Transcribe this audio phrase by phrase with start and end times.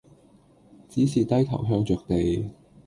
[0.89, 2.49] 只是低頭向着地，